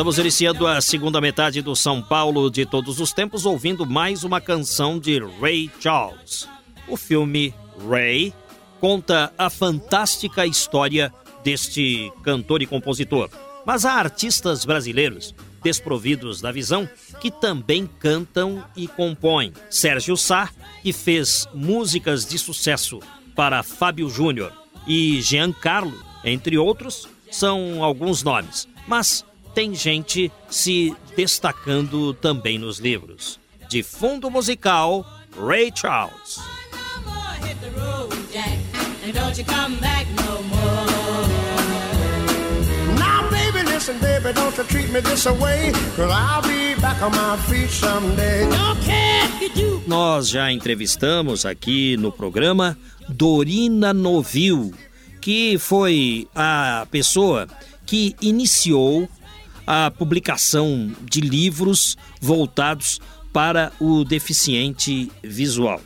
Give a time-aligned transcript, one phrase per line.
[0.00, 4.40] Estamos iniciando a segunda metade do São Paulo de todos os tempos, ouvindo mais uma
[4.40, 6.48] canção de Ray Charles.
[6.88, 7.54] O filme
[7.86, 8.32] Ray
[8.80, 11.12] conta a fantástica história
[11.44, 13.28] deste cantor e compositor.
[13.66, 16.88] Mas há artistas brasileiros desprovidos da visão
[17.20, 19.52] que também cantam e compõem.
[19.68, 20.48] Sérgio Sá,
[20.82, 23.00] que fez músicas de sucesso
[23.36, 24.50] para Fábio Júnior
[24.86, 28.66] e Giancarlo, entre outros, são alguns nomes.
[28.88, 33.38] Mas tem gente se destacando também nos livros.
[33.68, 35.06] De fundo musical,
[35.36, 36.40] Ray Charles.
[43.30, 45.72] Baby, listen, baby, don't you treat me this away.
[45.96, 48.48] Cause I'll be back on my feet someday.
[48.48, 49.82] Don't care if you do.
[49.86, 52.78] Nós já entrevistamos aqui no programa
[53.08, 54.72] Dorina Novil,
[55.20, 57.48] que foi a pessoa
[57.84, 59.08] que iniciou
[59.66, 63.00] a publicação de livros voltados
[63.32, 65.80] para o deficiente visual.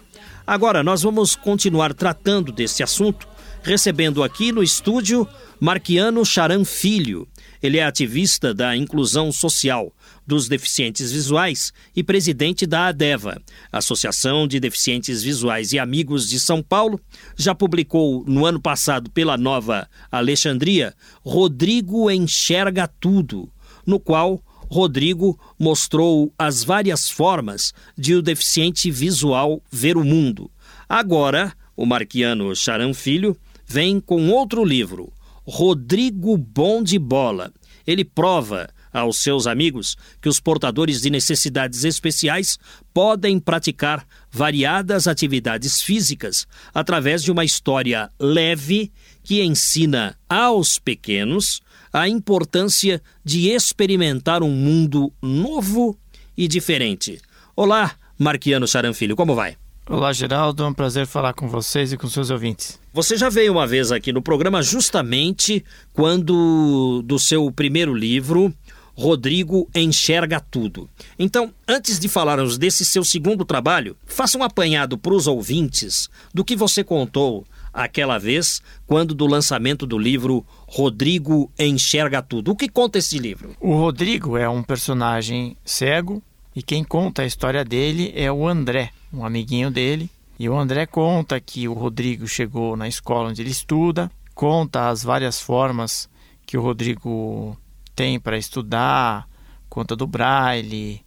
[0.47, 3.27] Agora, nós vamos continuar tratando desse assunto,
[3.63, 5.27] recebendo aqui no estúdio
[5.59, 7.27] Marquiano Charan Filho.
[7.63, 9.91] Ele é ativista da inclusão social
[10.27, 13.41] dos deficientes visuais e presidente da ADEVA,
[13.73, 17.01] Associação de Deficientes Visuais e Amigos de São Paulo.
[17.37, 23.51] Já publicou no ano passado pela Nova Alexandria Rodrigo Enxerga Tudo,
[23.87, 30.51] no qual Rodrigo mostrou as várias formas de o deficiente visual ver o mundo.
[30.89, 33.37] Agora, o Marquiano Charan Filho
[33.67, 35.13] vem com outro livro,
[35.45, 37.53] Rodrigo Bom de Bola.
[37.87, 42.59] Ele prova aos seus amigos que os portadores de necessidades especiais
[42.93, 51.61] podem praticar variadas atividades físicas através de uma história leve que ensina aos pequenos
[51.95, 55.97] a importância de experimentar um mundo novo
[56.37, 57.21] e diferente.
[57.55, 59.57] Olá, Marquiano Charanfilho, como vai?
[59.89, 60.65] Olá, Geraldo.
[60.65, 62.81] É um prazer falar com vocês e com seus ouvintes.
[62.93, 68.53] Você já veio uma vez aqui no programa justamente quando do seu primeiro livro,
[68.97, 70.91] Rodrigo Enxerga Tudo.
[71.17, 76.45] Então, antes de falarmos desse seu segundo trabalho, faça um apanhado para os ouvintes do
[76.45, 82.53] que você contou aquela vez quando do lançamento do livro Rodrigo Enxerga Tudo.
[82.53, 83.57] O que conta esse livro?
[83.61, 86.23] O Rodrigo é um personagem cego
[86.55, 90.09] e quem conta a história dele é o André, um amiguinho dele.
[90.39, 95.03] E o André conta que o Rodrigo chegou na escola onde ele estuda, conta as
[95.03, 96.09] várias formas
[96.47, 97.57] que o Rodrigo
[97.95, 99.29] tem para estudar,
[99.69, 101.01] conta do braille,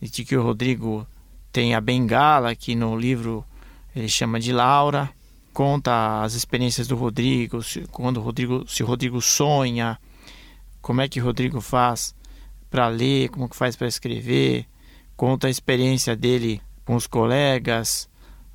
[0.00, 1.06] de que o Rodrigo
[1.50, 3.44] tem a bengala, que no livro
[3.94, 5.10] ele chama de Laura,
[5.54, 9.98] conta as experiências do Rodrigo, se, quando o Rodrigo, se o Rodrigo sonha,
[10.82, 12.14] como é que o Rodrigo faz
[12.68, 14.66] para ler, como que faz para escrever,
[15.16, 18.08] conta a experiência dele com os colegas.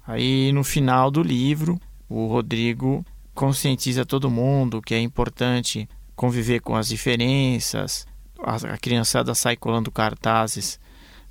[0.06, 1.80] Aí no final do livro,
[2.10, 5.88] o Rodrigo conscientiza todo mundo que é importante
[6.18, 8.06] conviver com as diferenças.
[8.44, 10.78] A, a criançada sai colando cartazes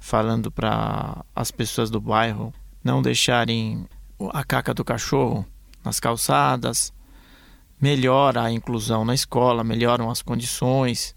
[0.00, 3.84] falando para as pessoas do bairro não deixarem
[4.32, 5.44] a caca do cachorro
[5.84, 6.92] nas calçadas,
[7.80, 11.14] melhora a inclusão na escola, melhoram as condições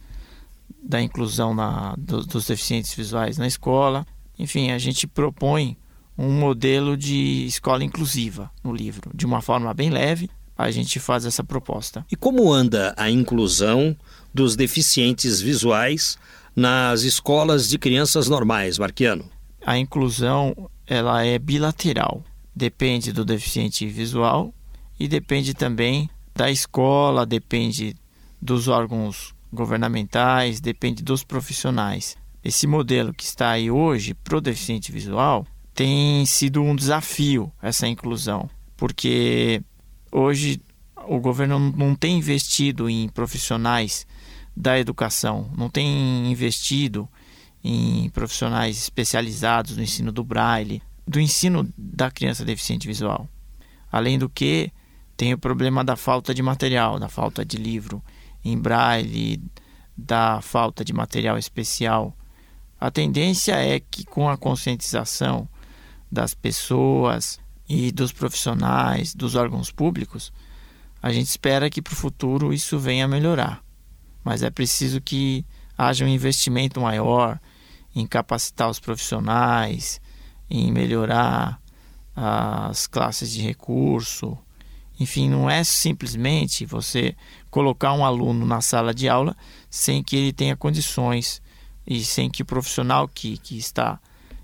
[0.81, 4.05] da inclusão na, do, dos deficientes visuais na escola.
[4.37, 5.77] Enfim, a gente propõe
[6.17, 10.29] um modelo de escola inclusiva no livro, de uma forma bem leve.
[10.57, 12.05] A gente faz essa proposta.
[12.11, 13.95] E como anda a inclusão
[14.33, 16.17] dos deficientes visuais
[16.55, 19.25] nas escolas de crianças normais, Marquiano?
[19.65, 22.23] A inclusão ela é bilateral,
[22.55, 24.53] depende do deficiente visual
[24.99, 27.95] e depende também da escola, depende
[28.41, 32.17] dos órgãos governamentais, depende dos profissionais.
[32.43, 37.87] Esse modelo que está aí hoje para o deficiente visual tem sido um desafio essa
[37.87, 39.61] inclusão, porque
[40.11, 40.61] hoje
[41.07, 44.05] o governo não tem investido em profissionais
[44.55, 47.07] da educação, não tem investido
[47.63, 50.81] em profissionais especializados no ensino do braille,
[51.11, 53.27] do ensino da criança deficiente visual.
[53.91, 54.71] Além do que,
[55.17, 58.01] tem o problema da falta de material, da falta de livro
[58.43, 59.43] em braille,
[59.95, 62.15] da falta de material especial.
[62.79, 65.49] A tendência é que, com a conscientização
[66.09, 70.31] das pessoas e dos profissionais, dos órgãos públicos,
[71.03, 73.61] a gente espera que para o futuro isso venha a melhorar.
[74.23, 75.45] Mas é preciso que
[75.77, 77.37] haja um investimento maior
[77.93, 79.99] em capacitar os profissionais,
[80.51, 81.61] em melhorar
[82.13, 84.37] as classes de recurso.
[84.99, 87.15] Enfim, não é simplesmente você
[87.49, 89.35] colocar um aluno na sala de aula
[89.69, 91.41] sem que ele tenha condições
[91.87, 93.97] e sem que o profissional que, que está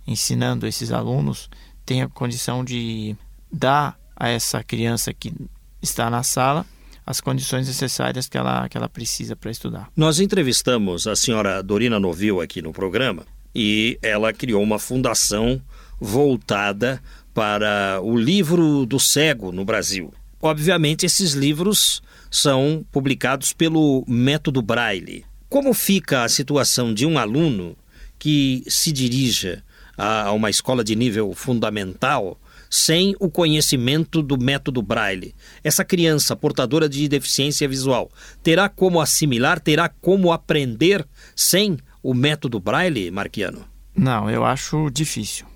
[0.07, 1.49] ensinando esses alunos
[1.85, 3.15] tenha condição de
[3.51, 5.33] dar a essa criança que
[5.81, 6.65] está na sala
[7.05, 9.89] as condições necessárias que ela, que ela precisa para estudar.
[9.95, 13.25] Nós entrevistamos a senhora Dorina Novil aqui no programa
[13.55, 15.61] e ela criou uma fundação
[15.99, 17.01] voltada
[17.33, 20.13] para o livro do cego no Brasil.
[20.41, 25.25] Obviamente, esses livros são publicados pelo método Braille.
[25.49, 27.75] Como fica a situação de um aluno
[28.19, 29.63] que se dirija
[29.97, 32.39] a uma escola de nível fundamental
[32.69, 35.33] sem o conhecimento do método Braille?
[35.63, 38.11] Essa criança portadora de deficiência visual
[38.43, 43.65] terá como assimilar, terá como aprender sem o método Braille, Marquiano?
[43.95, 45.46] Não, eu acho difícil.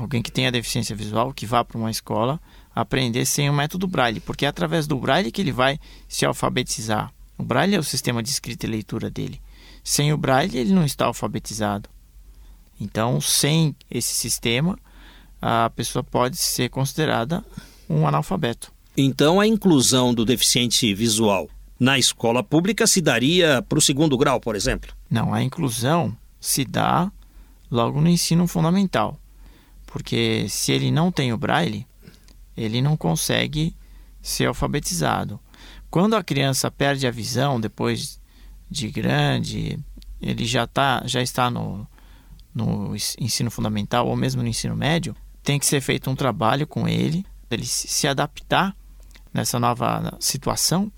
[0.00, 2.40] Alguém que tenha deficiência visual, que vá para uma escola,
[2.74, 7.12] aprender sem o método Braille, porque é através do Braille que ele vai se alfabetizar.
[7.36, 9.38] O Braille é o sistema de escrita e leitura dele.
[9.84, 11.90] Sem o Braille, ele não está alfabetizado.
[12.80, 14.78] Então, sem esse sistema,
[15.40, 17.44] a pessoa pode ser considerada
[17.86, 18.72] um analfabeto.
[18.96, 21.46] Então, a inclusão do deficiente visual
[21.78, 24.94] na escola pública se daria para o segundo grau, por exemplo?
[25.10, 27.12] Não, a inclusão se dá
[27.70, 29.19] logo no ensino fundamental.
[29.90, 31.86] Porque se ele não tem o braille,
[32.56, 33.76] ele não consegue
[34.22, 35.38] ser alfabetizado.
[35.90, 38.20] Quando a criança perde a visão depois
[38.70, 39.78] de grande,
[40.22, 41.86] ele já, tá, já está no,
[42.54, 46.86] no ensino fundamental ou mesmo no ensino médio, tem que ser feito um trabalho com
[46.86, 48.76] ele, ele se adaptar
[49.34, 50.92] nessa nova situação,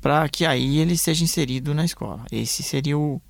[0.00, 2.24] para que aí ele seja inserido na escola.
[2.32, 3.20] Esse seria o,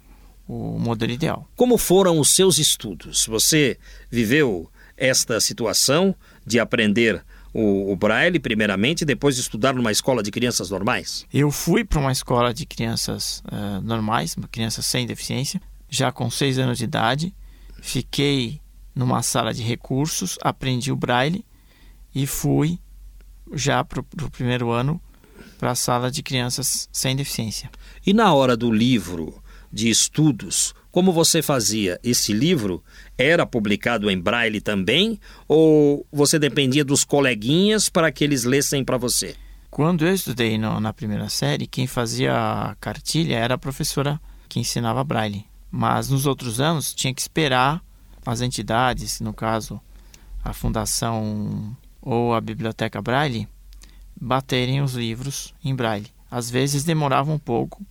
[0.46, 1.48] o modelo ideal.
[1.56, 3.26] Como foram os seus estudos?
[3.26, 3.78] Você
[4.10, 6.14] viveu esta situação
[6.46, 11.24] de aprender o, o braille, primeiramente, e depois estudar numa escola de crianças normais?
[11.32, 16.58] Eu fui para uma escola de crianças uh, normais, crianças sem deficiência, já com seis
[16.58, 17.34] anos de idade.
[17.80, 18.60] Fiquei
[18.94, 21.44] numa sala de recursos, aprendi o braille
[22.14, 22.78] e fui
[23.52, 25.00] já para o primeiro ano
[25.58, 27.70] para a sala de crianças sem deficiência.
[28.04, 29.42] E na hora do livro
[29.72, 31.98] de estudos, como você fazia?
[32.04, 32.80] Esse livro
[33.18, 35.18] era publicado em braille também
[35.48, 39.34] ou você dependia dos coleguinhas para que eles lessem para você?
[39.68, 44.60] Quando eu estudei no, na primeira série, quem fazia a cartilha era a professora que
[44.60, 45.44] ensinava braille.
[45.68, 47.82] Mas nos outros anos tinha que esperar
[48.24, 49.80] as entidades, no caso
[50.44, 53.48] a Fundação ou a Biblioteca Braille,
[54.14, 56.06] baterem os livros em braille.
[56.30, 57.84] Às vezes demorava um pouco,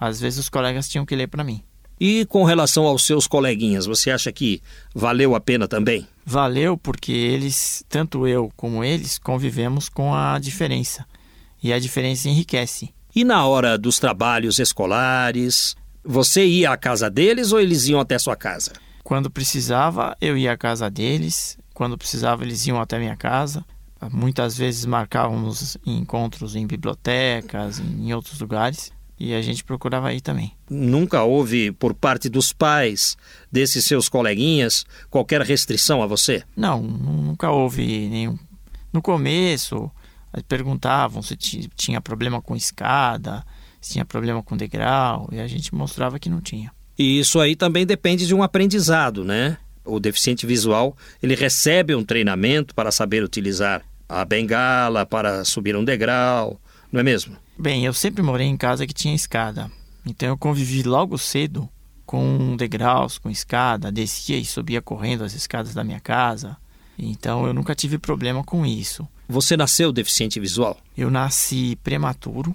[0.00, 1.62] às vezes os colegas tinham que ler para mim.
[1.98, 4.60] E com relação aos seus coleguinhas, você acha que
[4.94, 6.06] valeu a pena também?
[6.24, 11.06] Valeu porque eles, tanto eu como eles, convivemos com a diferença.
[11.62, 12.90] E a diferença enriquece.
[13.14, 15.74] E na hora dos trabalhos escolares,
[16.04, 18.72] você ia à casa deles ou eles iam até sua casa?
[19.02, 21.56] Quando precisava, eu ia à casa deles.
[21.72, 23.64] Quando precisava, eles iam até minha casa.
[24.12, 30.52] Muitas vezes marcávamos encontros em bibliotecas, em outros lugares, e a gente procurava ir também.
[30.68, 33.16] Nunca houve, por parte dos pais
[33.50, 36.42] desses seus coleguinhas, qualquer restrição a você?
[36.56, 38.38] Não, nunca houve nenhum.
[38.92, 39.90] No começo,
[40.48, 43.44] perguntavam se tinha problema com escada,
[43.80, 46.70] se tinha problema com degrau, e a gente mostrava que não tinha.
[46.98, 49.58] E isso aí também depende de um aprendizado, né?
[49.84, 55.84] O deficiente visual, ele recebe um treinamento para saber utilizar a bengala, para subir um
[55.84, 57.36] degrau, não é mesmo?
[57.58, 59.70] Bem, eu sempre morei em casa que tinha escada.
[60.04, 61.68] Então eu convivi logo cedo
[62.04, 66.56] com degraus, com escada, descia e subia correndo as escadas da minha casa.
[66.98, 69.08] Então eu nunca tive problema com isso.
[69.28, 70.76] Você nasceu deficiente visual?
[70.96, 72.54] Eu nasci prematuro,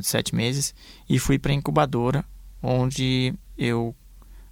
[0.00, 0.74] de sete meses,
[1.08, 2.24] e fui para a incubadora,
[2.62, 3.94] onde eu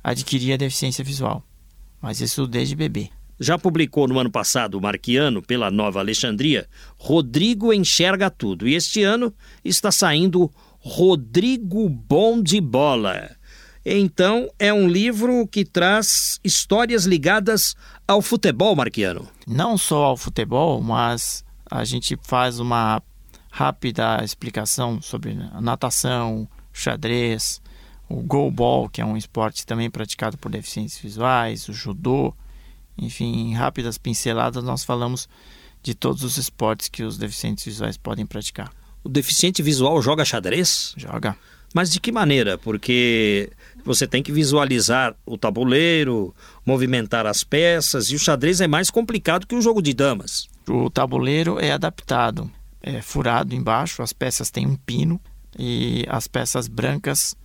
[0.03, 1.43] adquiri a deficiência visual,
[2.01, 3.11] mas isso desde bebê.
[3.39, 8.67] Já publicou no ano passado o Marquiano pela Nova Alexandria, Rodrigo Enxerga Tudo.
[8.67, 9.33] E este ano
[9.65, 13.31] está saindo Rodrigo Bom de Bola.
[13.85, 17.75] Então, é um livro que traz histórias ligadas
[18.07, 19.27] ao futebol, Marquiano.
[19.47, 23.03] Não só ao futebol, mas a gente faz uma
[23.51, 27.61] rápida explicação sobre natação, xadrez,
[28.09, 32.35] o goalball, que é um esporte também praticado por deficientes visuais, o judô.
[32.99, 35.29] Enfim, em rápidas pinceladas, nós falamos
[35.83, 38.73] de todos os esportes que os deficientes visuais podem praticar.
[39.05, 40.95] O deficiente visual joga xadrez?
[40.97, 41.37] Joga.
[41.75, 42.57] Mas de que maneira?
[42.57, 43.51] Porque
[43.85, 49.47] você tem que visualizar o tabuleiro, movimentar as peças, e o xadrez é mais complicado
[49.47, 50.49] que um jogo de damas.
[50.69, 52.51] O tabuleiro é adaptado,
[52.83, 55.21] é furado embaixo, as peças têm um pino
[55.59, 57.37] e as peças brancas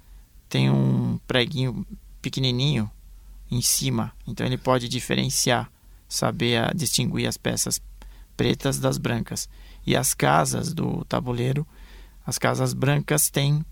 [0.50, 1.86] têm um preguinho
[2.22, 2.90] pequenininho
[3.54, 5.72] em cima, então ele pode diferenciar,
[6.08, 7.82] saber a, distinguir as peças
[8.36, 9.48] pretas das brancas.
[9.86, 11.68] E as casas do tabuleiro,
[12.26, 13.64] as casas brancas têm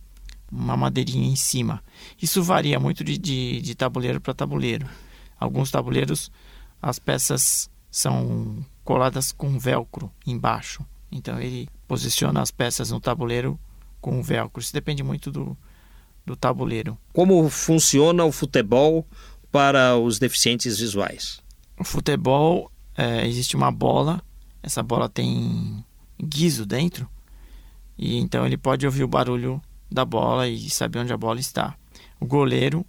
[0.51, 1.81] uma madeirinha em cima.
[2.21, 4.87] Isso varia muito de, de, de tabuleiro para tabuleiro.
[5.39, 6.31] Alguns tabuleiros,
[6.81, 10.85] as peças são coladas com velcro embaixo.
[11.11, 13.59] Então ele posiciona as peças no tabuleiro
[13.99, 14.61] com velcro.
[14.61, 15.57] Isso depende muito do,
[16.25, 16.97] do tabuleiro.
[17.13, 19.05] Como funciona o futebol
[19.51, 21.41] para os deficientes visuais?
[21.77, 24.21] O futebol, é, existe uma bola,
[24.63, 25.83] essa bola tem
[26.21, 27.09] guiso dentro,
[27.97, 31.75] e então ele pode ouvir o barulho da bola e saber onde a bola está.
[32.19, 32.85] O goleiro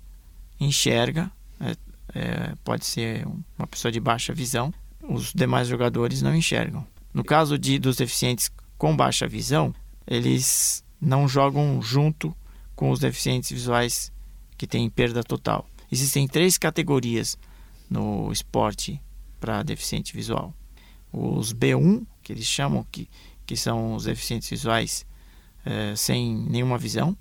[0.61, 1.77] enxerga, é,
[2.15, 3.27] é, pode ser
[3.59, 6.87] uma pessoa de baixa visão, os demais jogadores não enxergam.
[7.13, 9.75] No caso de dos deficientes com baixa visão,
[10.07, 12.35] eles não jogam junto
[12.75, 14.13] com os deficientes visuais
[14.57, 15.67] que têm perda total.
[15.93, 17.37] Existem três categorias
[17.91, 18.99] no esporte
[19.39, 20.55] para deficiente visual.
[21.13, 23.11] Os B1, que eles chamam que,
[23.45, 25.05] que são os deficientes visuais
[25.67, 27.15] é, sem nenhuma visão,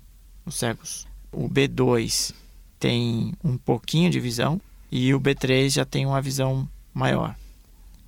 [0.46, 1.06] os cegos.
[1.30, 2.34] O B2
[2.80, 4.58] tem um pouquinho de visão
[4.90, 7.36] e o B3 já tem uma visão maior.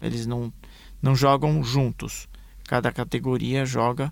[0.01, 0.51] Eles não,
[1.03, 2.27] não jogam juntos.
[2.65, 4.11] Cada categoria joga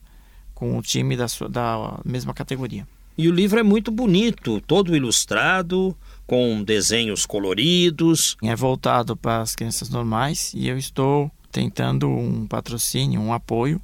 [0.54, 2.86] com o time da, sua, da mesma categoria.
[3.16, 5.94] E o livro é muito bonito, todo ilustrado,
[6.26, 8.38] com desenhos coloridos.
[8.42, 13.80] É voltado para as crianças normais e eu estou tentando um patrocínio, um apoio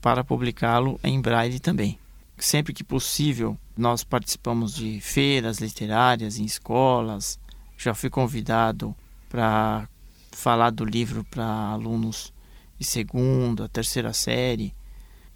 [0.00, 1.98] para publicá-lo em braille também.
[2.38, 7.38] Sempre que possível, nós participamos de feiras literárias em escolas.
[7.76, 8.96] Já fui convidado
[9.28, 9.86] para
[10.32, 12.32] falar do livro para alunos
[12.78, 14.72] de segunda, terceira série.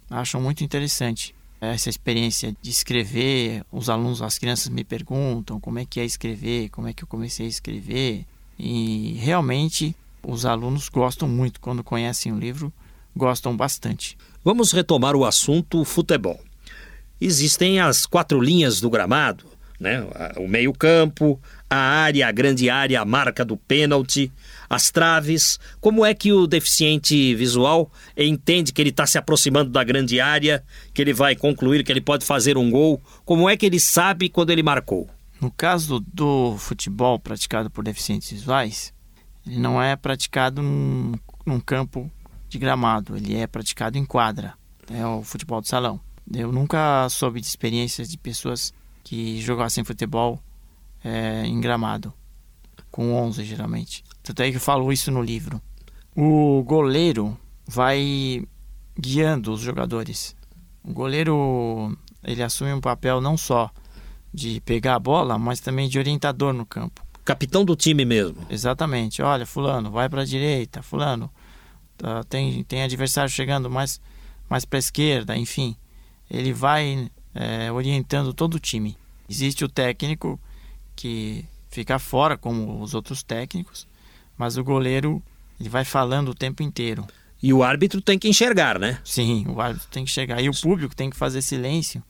[0.09, 1.35] Acham muito interessante
[1.73, 3.63] essa experiência de escrever.
[3.71, 7.07] Os alunos, as crianças me perguntam como é que é escrever, como é que eu
[7.07, 8.25] comecei a escrever.
[8.57, 12.71] E realmente os alunos gostam muito quando conhecem o livro,
[13.15, 14.17] gostam bastante.
[14.43, 16.39] Vamos retomar o assunto futebol.
[17.19, 19.45] Existem as quatro linhas do gramado,
[19.79, 20.05] né?
[20.37, 21.39] o meio-campo,
[21.75, 24.31] a área, a grande área, a marca do pênalti,
[24.69, 25.59] as traves.
[25.79, 30.63] Como é que o deficiente visual entende que ele está se aproximando da grande área,
[30.93, 33.01] que ele vai concluir, que ele pode fazer um gol?
[33.23, 35.09] Como é que ele sabe quando ele marcou?
[35.39, 38.93] No caso do futebol praticado por deficientes visuais,
[39.45, 41.13] ele não é praticado num,
[41.45, 42.09] num campo
[42.47, 44.53] de gramado, ele é praticado em quadra,
[44.89, 45.99] é o futebol de salão.
[46.33, 50.41] Eu nunca soube de experiências de pessoas que jogassem futebol
[51.05, 52.11] é, em gramado,
[52.89, 54.03] com 11 geralmente.
[54.23, 55.61] Tanto é que eu falo isso no livro.
[56.15, 58.43] O goleiro vai
[58.99, 60.35] guiando os jogadores.
[60.83, 63.69] O goleiro ele assume um papel não só
[64.33, 67.05] de pegar a bola, mas também de orientador no campo.
[67.23, 68.37] Capitão do time mesmo.
[68.49, 69.21] Exatamente.
[69.21, 71.29] Olha, fulano, vai para a direita, fulano,
[71.97, 74.01] tá, tem, tem adversário chegando mais,
[74.49, 75.75] mais para a esquerda, enfim.
[76.29, 78.97] Ele vai é, orientando todo o time.
[79.29, 80.39] Existe o técnico
[80.95, 83.87] que fica fora, como os outros técnicos,
[84.37, 85.21] mas o goleiro
[85.59, 87.05] ele vai falando o tempo inteiro.
[87.41, 88.99] E o árbitro tem que enxergar, né?
[89.03, 90.41] Sim, o árbitro tem que chegar.
[90.41, 92.01] E o público tem que fazer silêncio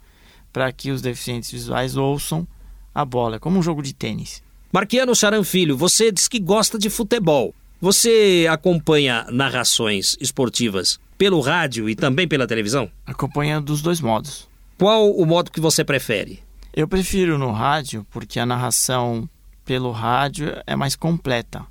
[0.54, 2.48] para que os deficientes visuais ouçam
[2.94, 4.42] a bola, como um jogo de tênis.
[4.72, 7.54] Marquiano Charanfilho, você diz que gosta de futebol.
[7.82, 12.90] Você acompanha narrações esportivas pelo rádio e também pela televisão?
[13.06, 14.48] Acompanha dos dois modos.
[14.78, 16.45] Qual o modo que você prefere?
[16.78, 19.30] Eu prefiro no rádio porque a narração
[19.64, 21.66] pelo rádio é mais completa.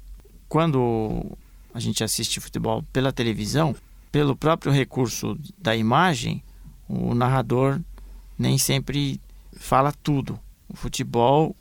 [0.48, 1.36] Quando
[1.74, 3.76] a gente assiste futebol pela televisão,
[4.10, 6.42] pelo próprio recurso da imagem,
[6.88, 7.78] o narrador
[8.38, 9.20] nem sempre
[9.58, 10.40] fala tudo.
[10.70, 11.54] O futebol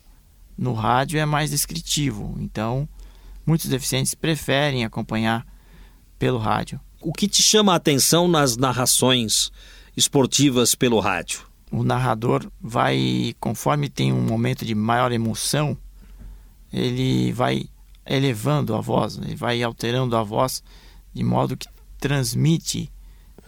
[0.56, 2.88] no rádio é mais descritivo, então
[3.44, 5.46] muitos deficientes preferem acompanhar
[6.18, 6.80] pelo rádio.
[6.98, 9.52] O que te chama a atenção nas narrações
[9.94, 11.53] esportivas pelo rádio?
[11.70, 15.76] O narrador vai, conforme tem um momento de maior emoção,
[16.72, 17.66] ele vai
[18.06, 20.62] elevando a voz, ele vai alterando a voz
[21.12, 21.68] de modo que
[21.98, 22.92] transmite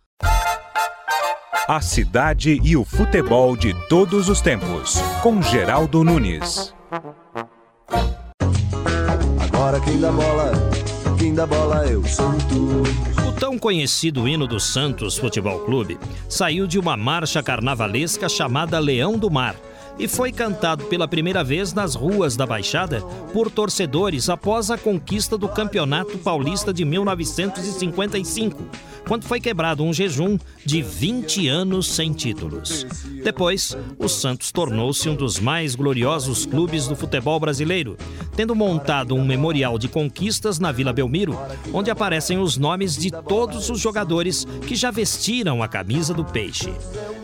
[1.68, 6.74] A cidade e o futebol de todos os tempos, com Geraldo Nunes.
[9.52, 10.52] Agora quem dá bola,
[11.18, 12.88] quem dá bola é o Santos.
[13.28, 19.18] O tão conhecido hino do Santos Futebol Clube saiu de uma marcha carnavalesca chamada Leão
[19.18, 19.54] do Mar
[19.98, 23.00] e foi cantado pela primeira vez nas ruas da Baixada
[23.32, 28.62] por torcedores após a conquista do Campeonato Paulista de 1955,
[29.06, 32.86] quando foi quebrado um jejum de 20 anos sem títulos.
[33.24, 37.96] Depois, o Santos tornou-se um dos mais gloriosos clubes do futebol brasileiro,
[38.36, 41.36] tendo montado um memorial de conquistas na Vila Belmiro,
[41.72, 46.72] onde aparecem os nomes de todos os jogadores que já vestiram a camisa do Peixe.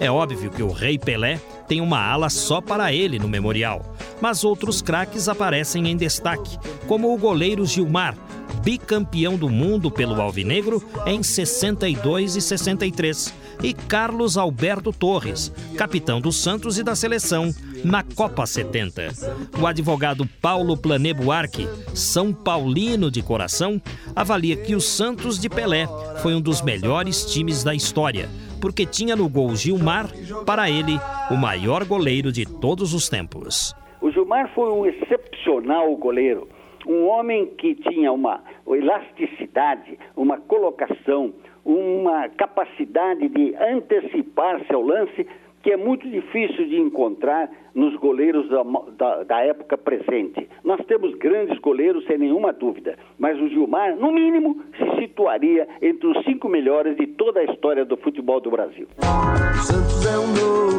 [0.00, 3.83] É óbvio que o Rei Pelé tem uma ala só para ele no memorial,
[4.20, 8.16] mas outros craques aparecem em destaque, como o goleiro Gilmar,
[8.62, 16.33] bicampeão do mundo pelo Alvinegro em 62 e 63, e Carlos Alberto Torres, capitão do
[16.33, 19.12] Santos e da seleção na Copa 70.
[19.61, 23.81] O advogado Paulo Plané Buarque, São Paulino de coração,
[24.16, 25.87] avalia que o Santos de Pelé
[26.22, 28.29] foi um dos melhores times da história,
[28.64, 30.07] porque tinha no gol Gilmar,
[30.46, 30.98] para ele,
[31.31, 33.77] o maior goleiro de todos os tempos.
[34.00, 36.48] O Gilmar foi um excepcional goleiro,
[36.87, 45.27] um homem que tinha uma elasticidade, uma colocação, uma capacidade de antecipar-se ao lance
[45.64, 48.62] que é muito difícil de encontrar nos goleiros da,
[48.98, 50.46] da, da, época presente.
[50.62, 56.07] Nós temos grandes goleiros, sem nenhuma dúvida, mas o Gilmar, no mínimo, se situaria entre
[56.07, 58.87] os cinco melhores de toda a história do futebol do Brasil.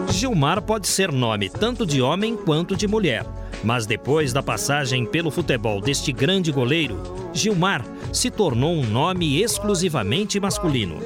[0.07, 3.23] Gilmar pode ser nome tanto de homem quanto de mulher.
[3.63, 6.95] Mas depois da passagem pelo futebol deste grande goleiro,
[7.33, 10.97] Gilmar se tornou um nome exclusivamente masculino.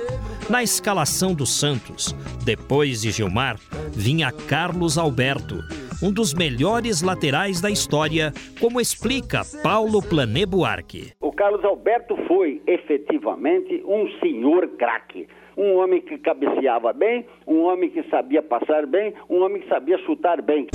[0.49, 2.11] Na escalação do Santos,
[2.43, 3.57] depois de Gilmar,
[3.91, 5.59] vinha Carlos Alberto,
[6.01, 11.11] um dos melhores laterais da história, como explica Paulo Plané Buarque.
[11.21, 15.27] O Carlos Alberto foi efetivamente um senhor craque.
[15.55, 19.99] Um homem que cabeceava bem, um homem que sabia passar bem, um homem que sabia
[19.99, 20.65] chutar bem.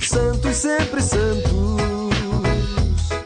[0.00, 1.69] Santos sempre Santos.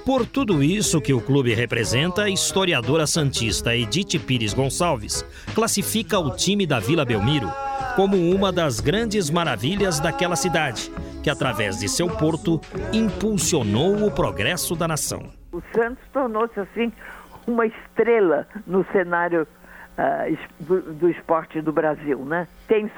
[0.05, 5.23] Por tudo isso que o clube representa, a historiadora santista Edith Pires Gonçalves
[5.55, 7.49] classifica o time da Vila Belmiro
[7.97, 12.61] como uma das grandes maravilhas daquela cidade, que através de seu porto
[12.93, 15.31] impulsionou o progresso da nação.
[15.51, 16.93] O Santos tornou-se assim
[17.47, 19.47] uma estrela no cenário
[20.61, 22.49] do, do, esporte do Brasil, né?
[22.67, 22.91] Tem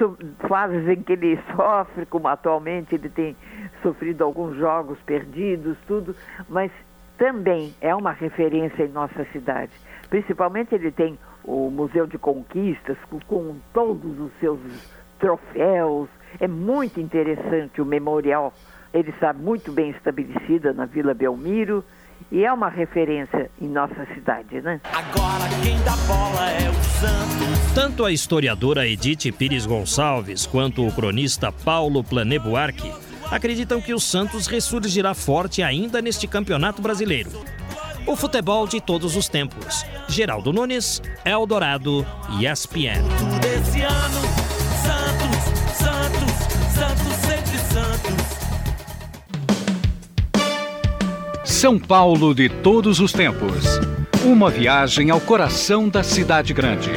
[0.49, 3.37] fases em que ele sofre, como atualmente ele tem
[3.83, 6.17] sofrido alguns jogos perdidos, tudo,
[6.49, 6.73] mas
[7.19, 9.73] também é uma referência em nossa cidade.
[10.09, 14.61] Principalmente ele tem o Museu de Conquistas com, com todos os seus
[15.19, 16.09] troféus.
[16.41, 18.53] É muito interessante o memorial.
[18.93, 21.85] Ele está muito bem estabelecido na Vila Belmiro
[22.31, 24.81] e é uma referência em nossa cidade, né?
[24.85, 27.75] Agora quem dá bola é o Santos.
[27.75, 34.01] Tanto a historiadora Edith Pires Gonçalves quanto o cronista Paulo Plané Buarque acreditam que o
[34.01, 37.31] Santos ressurgirá forte ainda neste campeonato brasileiro.
[38.07, 39.85] O futebol de todos os tempos.
[40.09, 42.07] Geraldo Nunes, Eldorado
[42.39, 43.03] e ESPN.
[51.45, 53.65] São Paulo de todos os tempos.
[54.25, 56.91] Uma viagem ao coração da cidade grande.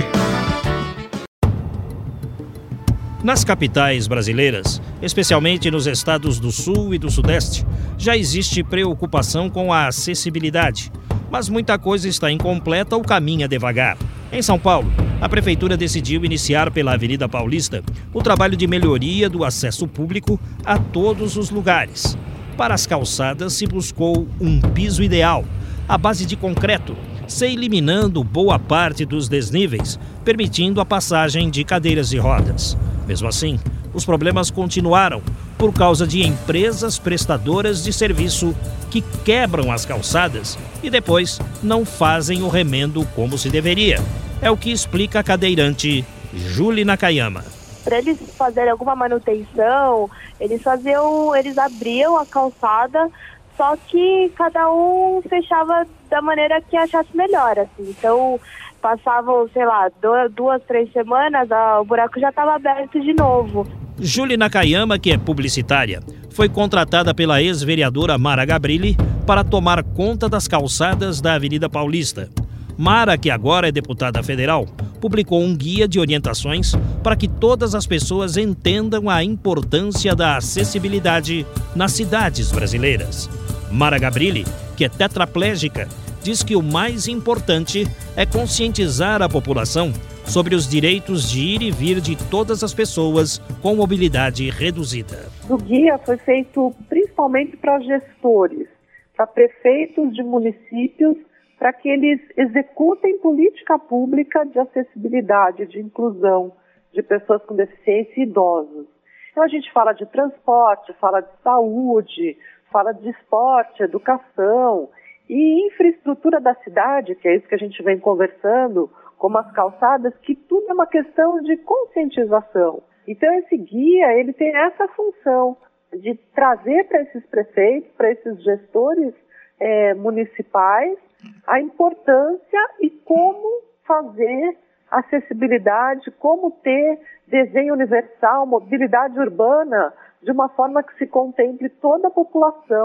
[3.22, 7.66] Nas capitais brasileiras, especialmente nos estados do Sul e do Sudeste,
[7.98, 10.90] já existe preocupação com a acessibilidade,
[11.30, 13.98] mas muita coisa está incompleta ou caminha devagar.
[14.32, 19.44] Em São Paulo, a prefeitura decidiu iniciar pela Avenida Paulista o trabalho de melhoria do
[19.44, 22.18] acesso público a todos os lugares.
[22.56, 25.44] Para as calçadas se buscou um piso ideal,
[25.90, 26.96] à base de concreto,
[27.28, 32.78] se eliminando boa parte dos desníveis, permitindo a passagem de cadeiras de rodas.
[33.10, 33.60] Mesmo assim,
[33.92, 35.20] os problemas continuaram
[35.58, 38.56] por causa de empresas prestadoras de serviço
[38.92, 43.98] que quebram as calçadas e depois não fazem o remendo como se deveria.
[44.40, 47.44] É o que explica a cadeirante Julie Nakayama.
[47.84, 50.08] Para eles fazerem alguma manutenção,
[50.40, 53.10] eles faziam, eles abriam a calçada,
[53.58, 57.90] só que cada um fechava da maneira que achasse melhor, assim.
[57.90, 58.40] Então,
[58.80, 59.90] passavam, sei lá,
[60.36, 63.68] duas, três semanas, a, o buraco já estava aberto de novo.
[64.00, 66.00] Julie Nakayama, que é publicitária,
[66.32, 68.96] foi contratada pela ex-vereadora Mara Gabrilli
[69.28, 72.30] para tomar conta das calçadas da Avenida Paulista.
[72.78, 74.66] Mara, que agora é deputada federal,
[75.02, 81.46] publicou um guia de orientações para que todas as pessoas entendam a importância da acessibilidade
[81.76, 83.30] nas cidades brasileiras.
[83.70, 84.46] Mara Gabrilli,
[84.78, 85.90] que é tetraplégica,
[86.22, 87.84] diz que o mais importante
[88.16, 89.92] é conscientizar a população
[90.26, 95.30] sobre os direitos de ir e vir de todas as pessoas com mobilidade reduzida.
[95.50, 98.68] O guia foi feito principalmente para gestores,
[99.16, 101.18] para prefeitos de municípios,
[101.58, 106.54] para que eles executem política pública de acessibilidade, de inclusão
[106.94, 108.88] de pessoas com deficiência e idosos.
[109.32, 112.38] Então a gente fala de transporte, fala de saúde,
[112.72, 114.90] fala de esporte, educação
[115.30, 120.18] e infraestrutura da cidade, que é isso que a gente vem conversando, como as calçadas,
[120.24, 122.82] que tudo é uma questão de conscientização.
[123.08, 125.56] Então esse guia, ele tem essa função
[125.94, 129.14] de trazer para esses prefeitos, para esses gestores
[129.60, 130.98] é, municipais,
[131.46, 134.58] a importância e como fazer
[134.90, 142.12] acessibilidade, como ter desenho universal, mobilidade urbana, de uma forma que se contemple toda a
[142.12, 142.82] população.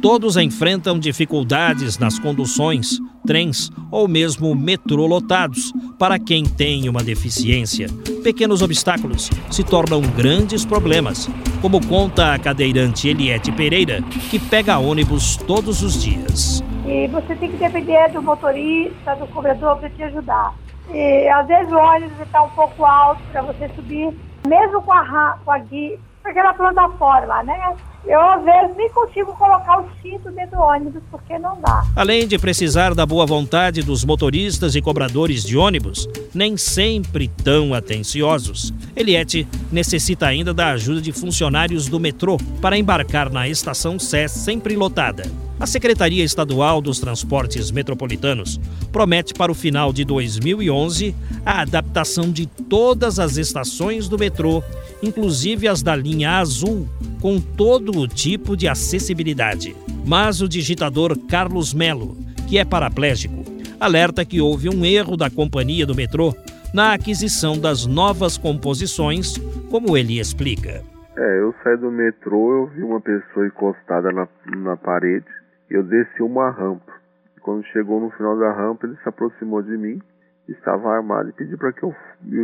[0.00, 5.72] Todos enfrentam dificuldades nas conduções, trens ou mesmo metrô lotados.
[5.96, 7.86] Para quem tem uma deficiência,
[8.24, 11.28] pequenos obstáculos se tornam grandes problemas,
[11.60, 16.64] como conta a cadeirante Eliette Pereira, que pega ônibus todos os dias.
[16.84, 20.52] E você tem que depender do motorista, do cobrador para te ajudar.
[20.92, 24.12] E às vezes o ônibus está um pouco alto para você subir,
[24.48, 25.96] mesmo com a, com a guia,
[26.30, 27.74] aquela plataforma, né?
[28.04, 31.84] Eu, às vezes, nem consigo colocar o cinto dentro do ônibus, porque não dá.
[31.94, 37.72] Além de precisar da boa vontade dos motoristas e cobradores de ônibus, nem sempre tão
[37.72, 44.26] atenciosos, Eliette necessita ainda da ajuda de funcionários do metrô para embarcar na estação Sé
[44.26, 45.22] sempre lotada.
[45.62, 51.14] A Secretaria Estadual dos Transportes Metropolitanos promete para o final de 2011
[51.46, 54.60] a adaptação de todas as estações do metrô,
[55.00, 56.88] inclusive as da linha azul,
[57.20, 59.76] com todo o tipo de acessibilidade.
[60.04, 62.16] Mas o digitador Carlos Melo,
[62.48, 63.44] que é paraplégico,
[63.78, 66.34] alerta que houve um erro da companhia do metrô
[66.74, 69.38] na aquisição das novas composições,
[69.70, 70.82] como ele explica.
[71.16, 75.24] É, eu saí do metrô, eu vi uma pessoa encostada na, na parede,
[75.72, 76.92] eu desci uma rampa.
[77.40, 80.00] Quando chegou no final da rampa, ele se aproximou de mim,
[80.48, 81.94] estava armado e pediu para que eu,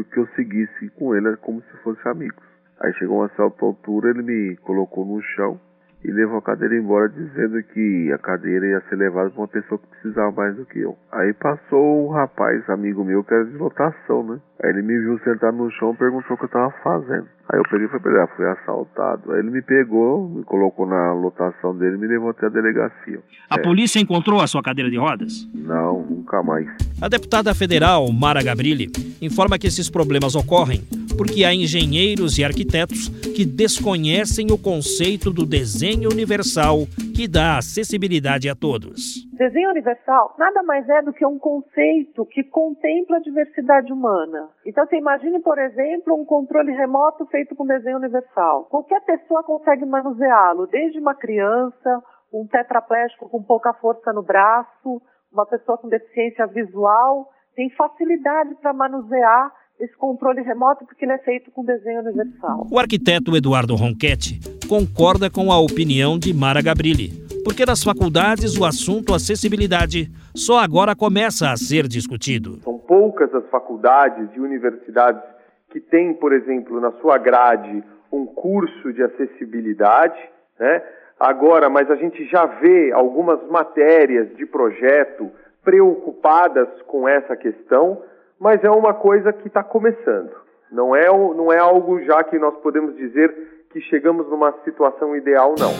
[0.04, 2.44] que eu seguisse com ele como se fossem amigos.
[2.80, 5.60] Aí chegou uma certa altura, ele me colocou no chão
[6.04, 9.78] e levou a cadeira embora dizendo que a cadeira ia ser levada para uma pessoa
[9.78, 10.96] que precisava mais do que eu.
[11.10, 14.40] Aí passou um rapaz, amigo meu, que era de lotação, né?
[14.62, 17.28] Aí ele me viu sentado no chão e perguntou o que eu tava fazendo.
[17.50, 19.32] Aí eu peguei e falei pra ele, ah, fui assaltado.
[19.32, 23.20] Aí ele me pegou, me colocou na lotação dele e me levou até a delegacia.
[23.48, 23.62] A É.
[23.62, 25.48] polícia encontrou a sua cadeira de rodas?
[25.54, 26.66] Não, nunca mais.
[27.00, 28.88] A deputada federal Mara Gabrilli
[29.22, 30.82] informa que esses problemas ocorrem
[31.16, 38.48] porque há engenheiros e arquitetos que desconhecem o conceito do desenho universal que dá acessibilidade
[38.48, 39.26] a todos.
[39.32, 44.48] Desenho universal nada mais é do que um conceito que contempla a diversidade humana.
[44.66, 48.64] Então, você imagine, por exemplo, um controle remoto feito com desenho universal.
[48.64, 55.00] Qualquer pessoa consegue manuseá-lo, desde uma criança, um tetraplégico com pouca força no braço,
[55.32, 61.18] uma pessoa com deficiência visual, tem facilidade para manusear esse controle remoto porque ele é
[61.18, 62.66] feito com desenho universal.
[62.70, 67.10] O arquiteto Eduardo Ronchetti concorda com a opinião de Mara Gabrilli,
[67.44, 72.60] porque nas faculdades o assunto acessibilidade só agora começa a ser discutido.
[72.62, 75.22] São poucas as faculdades e universidades
[75.70, 80.18] que têm, por exemplo, na sua grade um curso de acessibilidade,
[80.58, 80.82] né?
[81.20, 85.30] Agora, mas a gente já vê algumas matérias de projeto
[85.64, 88.02] preocupadas com essa questão,
[88.38, 90.30] mas é uma coisa que está começando.
[90.70, 95.54] Não é, não é algo já que nós podemos dizer que chegamos numa situação ideal,
[95.58, 95.72] não.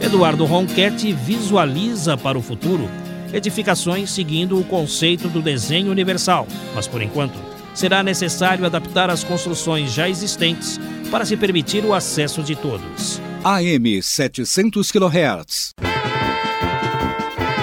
[0.00, 3.03] Eduardo Ronchetti visualiza para o futuro
[3.34, 7.38] edificações seguindo o conceito do desenho universal, mas por enquanto
[7.74, 10.78] será necessário adaptar as construções já existentes
[11.10, 13.20] para se permitir o acesso de todos.
[13.42, 15.74] AM 700 kHz.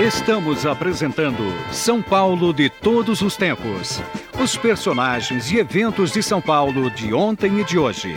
[0.06, 4.02] Estamos apresentando São Paulo de todos os tempos.
[4.42, 8.16] Os personagens e eventos de São Paulo de ontem e de hoje.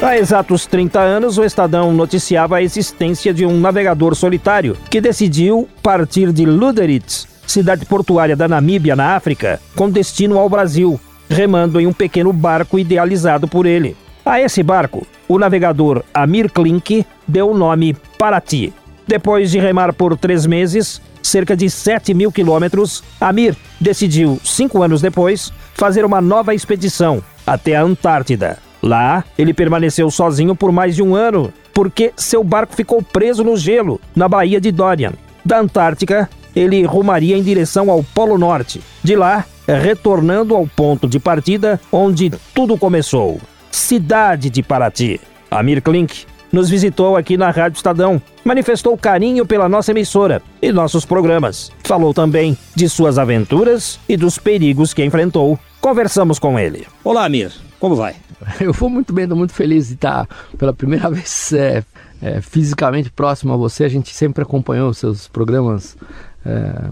[0.00, 5.68] Há exatos 30 anos, o Estadão noticiava a existência de um navegador solitário que decidiu
[5.82, 11.86] partir de Luderitz, cidade portuária da Namíbia, na África, com destino ao Brasil, remando em
[11.88, 13.96] um pequeno barco idealizado por ele.
[14.24, 18.72] A esse barco, o navegador Amir Klink deu o nome Paraty.
[19.04, 25.00] Depois de remar por três meses, cerca de 7 mil quilômetros, Amir decidiu, cinco anos
[25.00, 28.67] depois, fazer uma nova expedição até a Antártida.
[28.82, 33.56] Lá, ele permaneceu sozinho por mais de um ano, porque seu barco ficou preso no
[33.56, 35.12] gelo, na Baía de Dorian.
[35.44, 38.80] Da Antártica, ele rumaria em direção ao Polo Norte.
[39.02, 43.40] De lá, retornando ao ponto de partida onde tudo começou.
[43.70, 45.20] Cidade de Paraty.
[45.50, 51.04] Amir Klink nos visitou aqui na Rádio Estadão, manifestou carinho pela nossa emissora e nossos
[51.04, 51.70] programas.
[51.84, 55.58] Falou também de suas aventuras e dos perigos que enfrentou.
[55.80, 56.86] Conversamos com ele.
[57.04, 57.67] Olá, Amir.
[57.78, 58.16] Como vai?
[58.60, 61.84] Eu vou muito bem, estou muito feliz de estar pela primeira vez é,
[62.20, 63.84] é, fisicamente próximo a você.
[63.84, 65.96] A gente sempre acompanhou seus programas
[66.44, 66.90] é,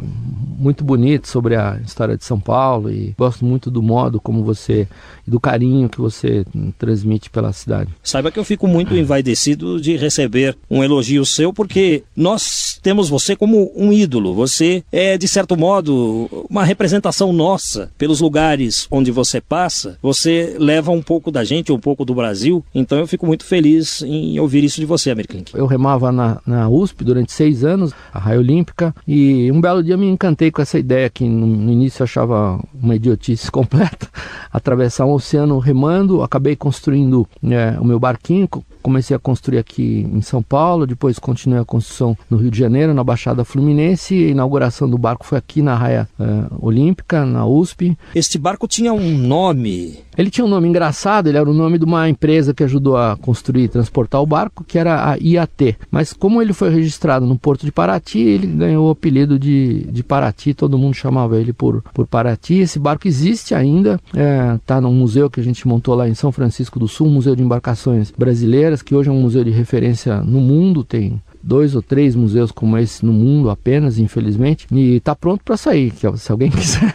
[0.58, 4.88] muito bonito sobre a história de São Paulo e gosto muito do modo como você
[5.26, 6.44] do carinho que você
[6.78, 7.90] transmite pela cidade.
[8.02, 13.36] Saiba que eu fico muito envaidecido de receber um elogio seu porque nós temos você
[13.36, 14.34] como um ídolo.
[14.34, 19.98] Você é de certo modo uma representação nossa pelos lugares onde você passa.
[20.02, 22.64] Você leva um pouco da gente, um pouco do Brasil.
[22.74, 25.42] Então eu fico muito feliz em ouvir isso de você, American.
[25.54, 29.82] Eu remava na, na USP durante seis anos, a Raia Olímpica, e e um belo
[29.82, 34.05] dia me encantei com essa ideia que no, no início eu achava uma idiotice completa,
[34.52, 38.48] atravessar um oceano remando, acabei construindo é, o meu barquinho,
[38.82, 42.94] comecei a construir aqui em São Paulo, depois continuei a construção no Rio de Janeiro,
[42.94, 47.96] na Baixada Fluminense, a inauguração do barco foi aqui na Raia uh, Olímpica, na USP.
[48.14, 50.05] Este barco tinha um nome?
[50.16, 53.16] Ele tinha um nome engraçado, ele era o nome de uma empresa que ajudou a
[53.16, 55.76] construir e transportar o barco, que era a IAT.
[55.90, 60.02] Mas como ele foi registrado no Porto de Paraty, ele ganhou o apelido de, de
[60.02, 62.60] Paraty, todo mundo chamava ele por, por Paraty.
[62.60, 66.14] Esse barco existe ainda, está é, tá num museu que a gente montou lá em
[66.14, 70.20] São Francisco do Sul, Museu de Embarcações Brasileiras, que hoje é um museu de referência
[70.22, 75.14] no mundo, tem dois ou três museus como esse no mundo apenas, infelizmente, e está
[75.14, 75.92] pronto para sair.
[76.16, 76.94] Se alguém quiser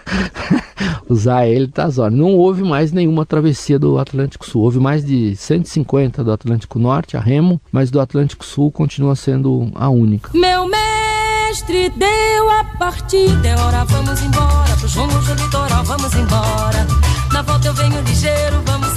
[1.07, 2.09] usar ele, tá só.
[2.09, 4.63] Não houve mais nenhuma travessia do Atlântico Sul.
[4.63, 9.71] Houve mais de 150 do Atlântico Norte, a remo, mas do Atlântico Sul continua sendo
[9.75, 10.31] a única.
[10.33, 14.75] Meu mestre deu a partida, é hora, vamos embora.
[14.77, 16.87] Pro João do litoral, vamos embora.
[17.31, 18.90] Na volta eu venho ligeiro, vamos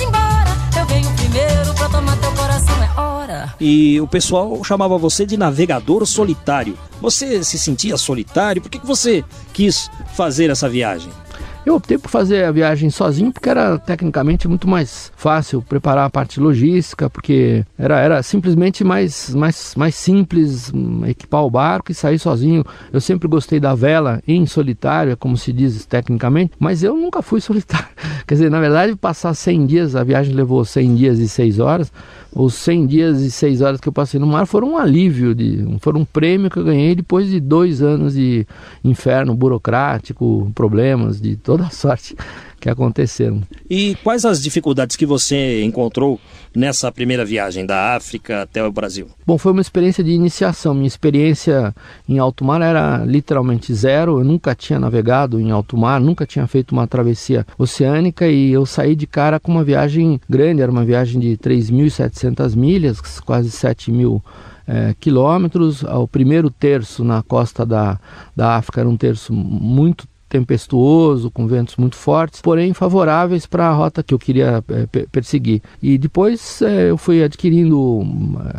[0.94, 3.54] venho primeiro pra tomar teu coração, é hora.
[3.60, 6.78] E o pessoal chamava você de navegador solitário.
[7.00, 8.62] Você se sentia solitário?
[8.62, 11.10] Por que, que você quis fazer essa viagem?
[11.64, 16.10] Eu optei por fazer a viagem sozinho porque era tecnicamente muito mais fácil preparar a
[16.10, 21.94] parte logística, porque era, era simplesmente mais, mais, mais simples hum, equipar o barco e
[21.94, 22.66] sair sozinho.
[22.92, 27.22] Eu sempre gostei da vela em solitário, é como se diz tecnicamente, mas eu nunca
[27.22, 27.88] fui solitário.
[28.26, 31.90] Quer dizer, na verdade, passar 100 dias, a viagem levou 100 dias e 6 horas,
[32.34, 35.64] os 100 dias e 6 horas que eu passei no mar foram um alívio, de,
[35.80, 38.46] foram um prêmio que eu ganhei depois de dois anos de
[38.82, 42.16] inferno burocrático, problemas de toda sorte
[42.64, 43.42] que aconteceram.
[43.68, 46.18] E quais as dificuldades que você encontrou
[46.56, 49.06] nessa primeira viagem da África até o Brasil?
[49.26, 50.72] Bom, foi uma experiência de iniciação.
[50.72, 51.74] Minha experiência
[52.08, 54.18] em alto mar era literalmente zero.
[54.18, 58.64] Eu nunca tinha navegado em alto mar, nunca tinha feito uma travessia oceânica e eu
[58.64, 60.62] saí de cara com uma viagem grande.
[60.62, 64.24] Era uma viagem de 3.700 milhas, quase 7 mil
[64.66, 65.82] é, quilômetros.
[65.82, 68.00] O primeiro terço na costa da,
[68.34, 73.72] da África era um terço muito tempestuoso, com ventos muito fortes, porém favoráveis para a
[73.72, 75.62] rota que eu queria é, perseguir.
[75.80, 78.04] E depois é, eu fui adquirindo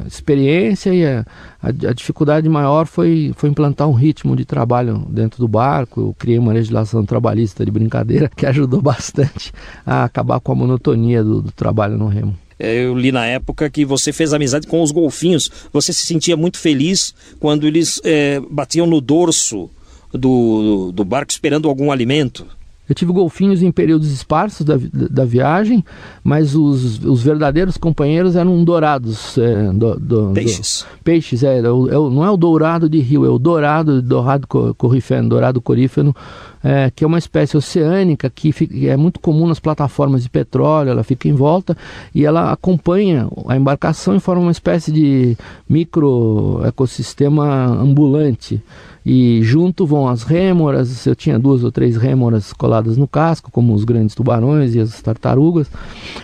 [0.07, 1.25] experiência e a,
[1.61, 5.99] a, a, dificuldade maior foi, foi implantar um ritmo de trabalho dentro do barco.
[5.99, 9.51] Eu criei uma legislação trabalhista de brincadeira que ajudou bastante
[9.85, 12.38] a acabar com a monotonia do, do trabalho no remo.
[12.57, 15.51] É, eu li na época que você fez amizade com os golfinhos.
[15.73, 19.69] Você se sentia muito feliz quando eles é, batiam no dorso
[20.17, 22.45] do, do barco esperando algum alimento.
[22.88, 25.84] Eu tive golfinhos em períodos esparsos da, da viagem,
[26.23, 29.38] mas os, os verdadeiros companheiros eram dourados.
[29.39, 30.86] É, do, do, peixes.
[30.88, 34.47] Do, peixes, é, é, não é o dourado de rio, é o dourado, dourado
[34.78, 36.15] corifeno, dourado corífeno,
[36.63, 40.91] é, que é uma espécie oceânica que, fica, é muito comum nas plataformas de petróleo,
[40.91, 41.75] ela fica em volta
[42.13, 45.36] e ela acompanha a embarcação e forma uma espécie de
[45.67, 48.62] micro ecossistema ambulante
[49.06, 51.06] e junto vão as rêmoras.
[51.06, 55.00] Eu tinha duas ou três rêmoras coladas no casco, como os grandes tubarões e as
[55.02, 55.70] tartarugas.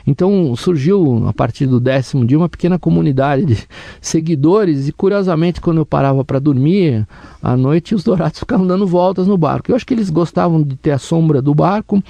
[0.08, 3.68] Então surgiu a partir do décimo dia uma pequena comunidade de
[4.02, 7.06] seguidores e curiosamente quando eu parava para dormir
[7.42, 9.72] à noite os dourados ficavam dando voltas no barco.
[9.72, 12.02] Eu acho que eles gostavam de ter a sombra do barco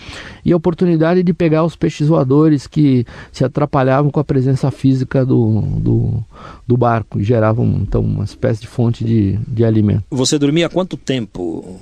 [0.46, 5.26] e a oportunidade de pegar os peixes voadores que se atrapalhavam com a presença física
[5.26, 6.24] do, do,
[6.66, 10.04] do barco e geravam então uma espécie de fonte de, de alimento.
[10.10, 11.80] Você dormia quanto tempo?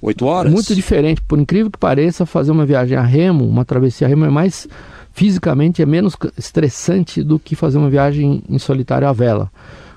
[0.00, 0.52] Oito horas?
[0.52, 4.24] Muito diferente, por incrível que pareça, fazer uma viagem a remo, uma travessia a remo
[4.24, 4.68] é mais
[5.12, 9.50] fisicamente é menos estressante do que fazer uma viagem em solitário à vela.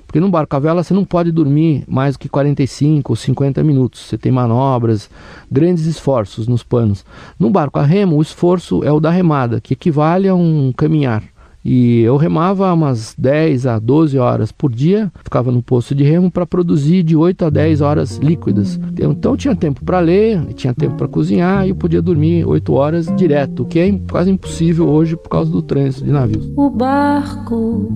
[0.07, 3.63] Porque no barco à vela você não pode dormir mais do que 45 ou 50
[3.63, 4.01] minutos.
[4.01, 5.09] Você tem manobras,
[5.49, 7.05] grandes esforços nos panos.
[7.39, 11.23] No barco a remo, o esforço é o da remada, que equivale a um caminhar.
[11.63, 16.31] E eu remava umas 10 a 12 horas por dia, ficava no posto de remo
[16.31, 18.79] para produzir de 8 a 10 horas líquidas.
[18.99, 22.73] Então eu tinha tempo para ler, tinha tempo para cozinhar e eu podia dormir 8
[22.73, 26.51] horas direto, o que é quase impossível hoje por causa do trânsito de navios.
[26.55, 27.91] O barco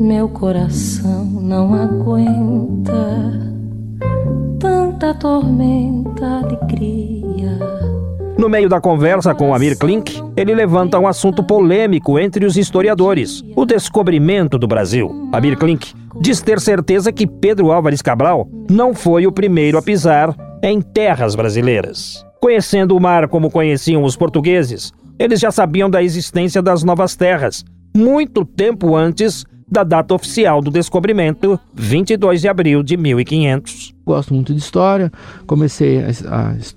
[0.00, 3.48] meu coração não aguenta
[4.58, 7.58] tanta tormenta, alegria.
[8.38, 13.42] No meio da conversa com Amir Klink, ele levanta um assunto polêmico entre os historiadores:
[13.56, 15.28] o descobrimento do Brasil.
[15.32, 20.32] Amir Klink diz ter certeza que Pedro Álvares Cabral não foi o primeiro a pisar
[20.62, 22.24] em terras brasileiras.
[22.40, 27.64] Conhecendo o mar como conheciam os portugueses, eles já sabiam da existência das novas terras,
[27.92, 34.54] muito tempo antes da data oficial do descobrimento, 22 de abril de 1500 gosto muito
[34.54, 35.12] de história,
[35.46, 36.08] comecei a,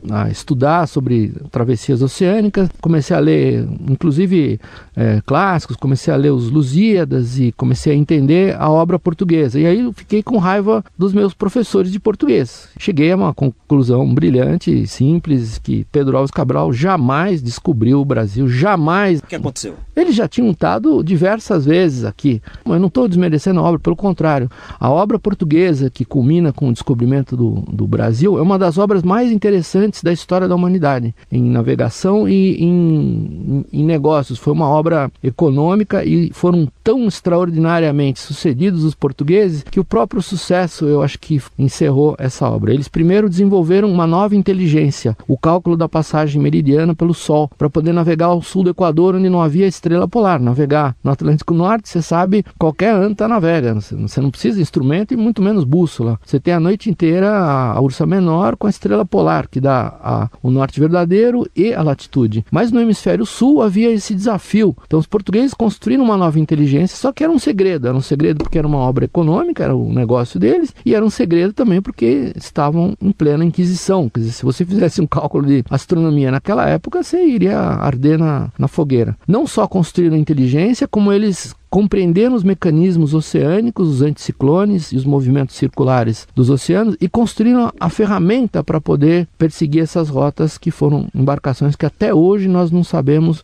[0.10, 4.60] a, a estudar sobre travessias oceânicas, comecei a ler, inclusive,
[4.96, 9.60] é, clássicos, comecei a ler os Lusíadas e comecei a entender a obra portuguesa.
[9.60, 12.68] E aí eu fiquei com raiva dos meus professores de português.
[12.78, 19.20] Cheguei a uma conclusão brilhante, simples, que Pedro Alves Cabral jamais descobriu o Brasil, jamais.
[19.20, 19.76] O que aconteceu?
[19.96, 22.42] Eles já tinham estado diversas vezes aqui.
[22.66, 24.50] Eu não estou desmerecendo a obra, pelo contrário.
[24.80, 29.04] A obra portuguesa que culmina com o descobrimento do, do Brasil é uma das obras
[29.04, 34.40] mais interessantes da história da humanidade, em navegação e em, em, em negócios.
[34.40, 40.86] Foi uma obra econômica e foram tão extraordinariamente sucedidos os portugueses que o próprio sucesso,
[40.86, 42.74] eu acho que encerrou essa obra.
[42.74, 47.94] Eles primeiro desenvolveram uma nova inteligência, o cálculo da passagem meridiana pelo Sol, para poder
[47.94, 50.40] navegar ao sul do Equador, onde não havia estrela polar.
[50.40, 53.76] Navegar no Atlântico Norte, você sabe, qualquer anta navega.
[53.76, 56.20] Você não precisa de instrumento e muito menos bússola.
[56.26, 59.98] Você tem a noite inteira a, a Ursa Menor com a estrela polar, que dá
[60.02, 62.46] a, o norte verdadeiro e a latitude.
[62.52, 64.76] Mas no hemisfério sul havia esse desafio.
[64.86, 67.88] Então os portugueses construíram uma nova inteligência, só que era um segredo.
[67.88, 71.10] Era um segredo porque era uma obra econômica, era o negócio deles, e era um
[71.10, 74.10] segredo também porque estavam em plena Inquisição.
[74.10, 78.50] Quer dizer, se você fizesse um cálculo de astronomia naquela época, você iria arder na,
[78.58, 79.16] na fogueira.
[79.28, 85.56] Não só construíram inteligência, como eles compreenderam os mecanismos oceânicos, os anticiclones e os movimentos
[85.56, 91.78] circulares dos oceanos e construíram a ferramenta para poder perseguir essas rotas que foram embarcações
[91.78, 93.44] que até hoje nós não sabemos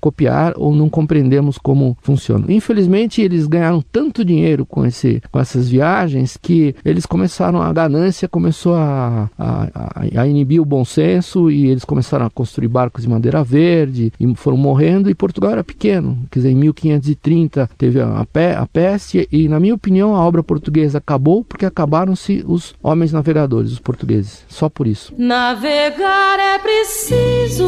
[0.00, 2.50] copiar ou não compreendemos como funcionam.
[2.50, 8.26] Infelizmente, eles ganharam tanto dinheiro com, esse, com essas viagens que eles começaram, a ganância
[8.26, 13.08] começou a, a, a inibir o bom senso e eles começaram a construir barcos de
[13.08, 16.18] madeira verde e foram morrendo e Portugal era pequeno.
[16.32, 20.98] Quer dizer, em 1530 teve a, a peste e, na minha opinião, a obra portuguesa
[20.98, 24.44] acabou porque acabaram-se os homens navegadores, os portugueses.
[24.48, 25.14] Só por isso.
[25.16, 27.66] Navegar é preciso,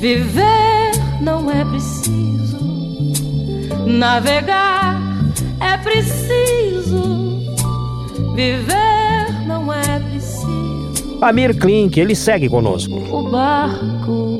[0.00, 2.58] viver não é preciso.
[3.86, 5.00] Navegar
[5.60, 7.02] é preciso,
[8.34, 11.18] viver não é preciso.
[11.20, 12.94] Amir Klink, ele segue conosco.
[12.94, 14.38] O barco,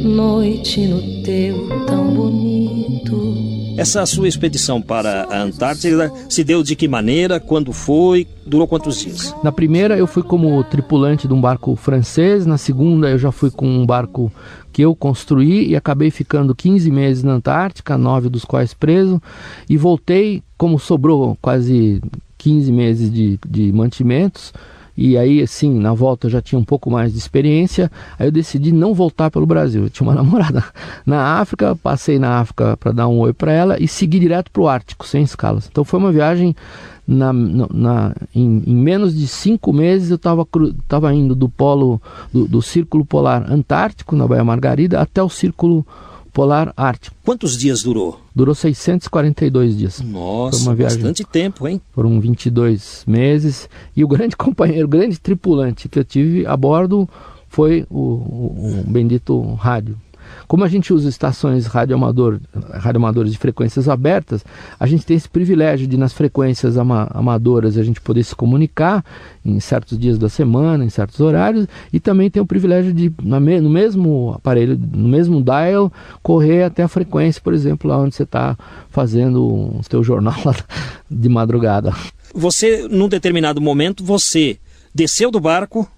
[0.00, 3.50] noite no teu tão bonito.
[3.76, 9.00] Essa sua expedição para a Antártida se deu de que maneira, quando foi, durou quantos
[9.00, 9.34] dias?
[9.42, 13.50] Na primeira eu fui como tripulante de um barco francês, na segunda eu já fui
[13.50, 14.32] com um barco
[14.72, 19.20] que eu construí e acabei ficando 15 meses na Antártica, nove dos quais preso,
[19.68, 22.02] e voltei, como sobrou quase
[22.38, 24.52] 15 meses de, de mantimentos,
[24.96, 27.90] e aí, assim, na volta eu já tinha um pouco mais de experiência.
[28.18, 29.84] Aí eu decidi não voltar pelo Brasil.
[29.84, 30.64] Eu tinha uma namorada
[31.06, 34.62] na África, passei na África para dar um oi para ela e segui direto para
[34.62, 35.68] o Ártico, sem escalas.
[35.70, 36.54] Então foi uma viagem.
[37.08, 40.46] Na, na, em, em menos de cinco meses eu estava
[40.86, 42.00] tava indo do polo
[42.32, 45.84] do, do Círculo Polar Antártico, na Baía Margarida, até o Círculo
[46.32, 47.16] Polar Ártico.
[47.24, 48.20] Quantos dias durou?
[48.34, 50.00] Durou 642 dias.
[50.00, 51.80] Nossa, Foi uma viagem, bastante tempo, hein?
[51.92, 53.68] Foram 22 meses.
[53.96, 57.08] E o grande companheiro, o grande tripulante que eu tive a bordo
[57.48, 59.96] foi o, o, o bendito rádio.
[60.50, 62.40] Como a gente usa estações radioamador,
[62.72, 64.44] radioamadoras de frequências abertas,
[64.80, 69.04] a gente tem esse privilégio de nas frequências ama amadoras a gente poder se comunicar
[69.44, 73.70] em certos dias da semana, em certos horários, e também tem o privilégio de no
[73.70, 78.58] mesmo aparelho, no mesmo dial, correr até a frequência, por exemplo, lá onde você está
[78.88, 80.34] fazendo o seu jornal
[81.08, 81.94] de madrugada.
[82.34, 84.58] Você, num determinado momento, você
[84.92, 85.88] desceu do barco,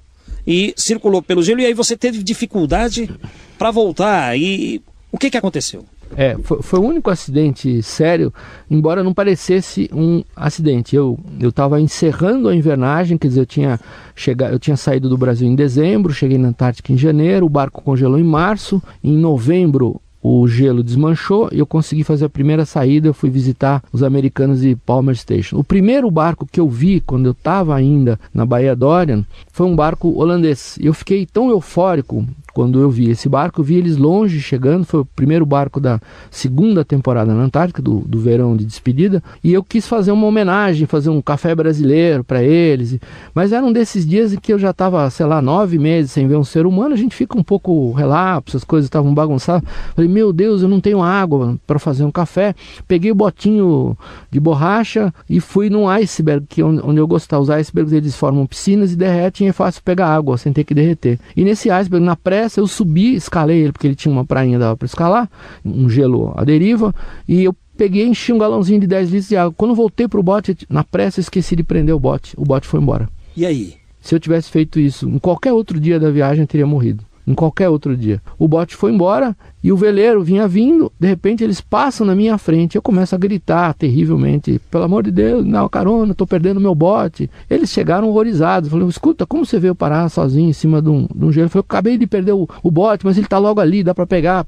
[0.46, 3.10] e circulou pelo gelo e aí você teve dificuldade
[3.58, 4.36] para voltar.
[4.38, 5.84] E o que, que aconteceu?
[6.16, 8.32] É, foi, foi, o único acidente sério,
[8.70, 10.94] embora não parecesse um acidente.
[10.94, 13.80] Eu estava encerrando a invernagem, quer dizer, eu tinha,
[14.14, 17.82] chegado, eu tinha saído do Brasil em dezembro, cheguei na Antártica em janeiro, o barco
[17.82, 23.08] congelou em março, em novembro o gelo desmanchou e eu consegui fazer a primeira saída.
[23.08, 25.58] Eu fui visitar os americanos de Palmer Station.
[25.58, 29.74] O primeiro barco que eu vi quando eu estava ainda na Baía Dorian foi um
[29.74, 30.78] barco holandês.
[30.80, 34.84] Eu fiquei tão eufórico quando eu vi esse barco, eu vi eles longe chegando.
[34.84, 36.00] Foi o primeiro barco da
[36.30, 39.22] segunda temporada na Antártica, do, do verão de despedida.
[39.42, 42.98] E eu quis fazer uma homenagem, fazer um café brasileiro para eles.
[43.34, 46.28] Mas era um desses dias em que eu já estava, sei lá, nove meses sem
[46.28, 46.94] ver um ser humano.
[46.94, 49.68] A gente fica um pouco relapso, as coisas estavam bagunçadas.
[49.94, 52.54] Falei, meu Deus, eu não tenho água para fazer um café.
[52.86, 53.96] Peguei o botinho
[54.30, 57.42] de borracha e fui num iceberg, que é onde eu gostava.
[57.42, 60.74] Os icebergs eles formam piscinas e derretem e é fácil pegar água sem ter que
[60.74, 61.18] derreter.
[61.36, 64.76] E nesse iceberg, na pré eu subi, escalei ele, porque ele tinha uma prainha dava
[64.76, 65.30] para escalar,
[65.64, 66.94] um gelo à deriva,
[67.28, 69.54] e eu peguei enchi um galãozinho de 10 litros de água.
[69.56, 72.34] Quando voltei pro bote, na pressa esqueci de prender o bote.
[72.36, 73.08] O bote foi embora.
[73.36, 73.74] E aí?
[74.00, 77.04] Se eu tivesse feito isso em qualquer outro dia da viagem, eu teria morrido.
[77.32, 78.20] Em qualquer outro dia.
[78.38, 82.36] O bote foi embora e o veleiro vinha vindo, de repente eles passam na minha
[82.36, 86.74] frente, eu começo a gritar terrivelmente, pelo amor de Deus, não, carona, estou perdendo meu
[86.74, 87.30] bote.
[87.48, 91.24] Eles chegaram horrorizados, falaram, escuta, como você veio parar sozinho em cima de um, de
[91.24, 91.46] um gelo?
[91.46, 93.94] Eu falei, eu acabei de perder o, o bote, mas ele está logo ali, dá
[93.94, 94.44] para pegar,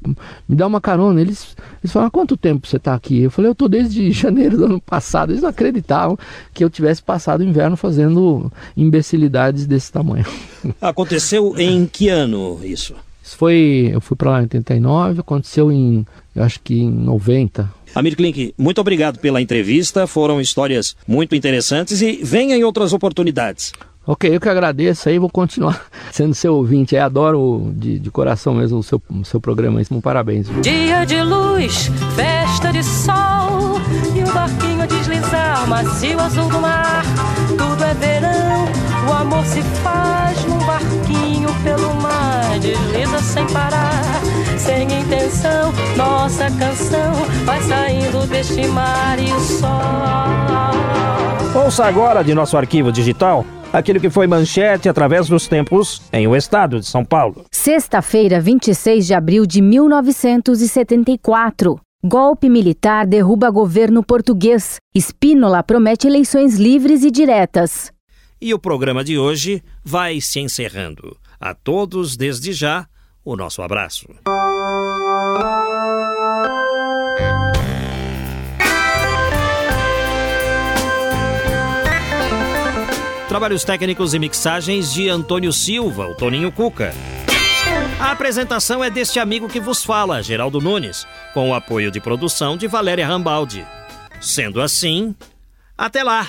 [0.46, 1.22] me dá uma carona.
[1.22, 3.22] Eles, eles falaram, quanto tempo você está aqui?
[3.22, 5.32] Eu falei, eu estou desde janeiro do ano passado.
[5.32, 6.18] Eles não acreditavam
[6.52, 10.26] que eu tivesse passado o inverno fazendo imbecilidades desse tamanho.
[10.80, 12.94] Aconteceu em que ano isso?
[13.22, 16.06] Isso foi, eu fui para lá em 89, aconteceu em,
[16.36, 17.72] eu acho que em 90.
[17.94, 23.72] Amir Klink, muito obrigado pela entrevista, foram histórias muito interessantes e venha em outras oportunidades.
[24.06, 26.94] Ok, eu que agradeço aí, vou continuar sendo seu ouvinte.
[26.94, 29.80] Aí, adoro de, de coração mesmo o seu, o seu programa.
[29.90, 30.46] Um parabéns.
[30.60, 33.80] Dia de luz, festa de sol
[34.14, 37.02] e o barquinho deslizar, macio azul do mar.
[37.48, 38.66] Tudo é verão,
[39.08, 42.58] o amor se faz num barquinho pelo mar.
[42.60, 44.22] Desliza sem parar,
[44.58, 45.72] sem intenção.
[45.96, 47.12] Nossa canção
[47.44, 49.70] vai saindo deste mar e o sol.
[51.64, 53.44] Ouça agora de nosso arquivo digital
[53.74, 57.44] aquilo que foi manchete através dos tempos em o estado de São Paulo.
[57.50, 61.78] Sexta-feira, 26 de abril de 1974.
[62.06, 64.76] Golpe militar derruba governo português.
[64.94, 67.93] Spínola promete eleições livres e diretas.
[68.44, 71.16] E o programa de hoje vai se encerrando.
[71.40, 72.86] A todos, desde já,
[73.24, 74.06] o nosso abraço.
[83.30, 86.92] Trabalhos técnicos e mixagens de Antônio Silva, o Toninho Cuca.
[87.98, 92.58] A apresentação é deste amigo que vos fala, Geraldo Nunes, com o apoio de produção
[92.58, 93.66] de Valéria Rambaldi.
[94.20, 95.14] Sendo assim,
[95.78, 96.28] até lá!